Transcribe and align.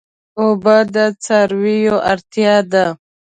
اوبه 0.41 0.77
د 0.93 0.95
څارویو 1.23 1.95
اړتیا 2.11 2.55
ده. 2.71 2.85